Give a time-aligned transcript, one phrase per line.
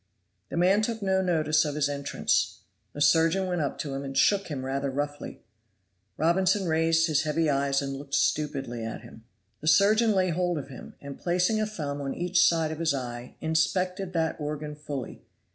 [0.49, 2.61] The man took no notice of his entrance.
[2.93, 5.43] The surgeon went up to him and shook him rather roughly.
[6.17, 9.25] Robinson raised his heavy eyes and looked stupidly at him.
[9.59, 12.95] The surgeon laid hold of him, and placing a thumb on each side of his
[12.95, 15.21] eye, inspected that organ fully.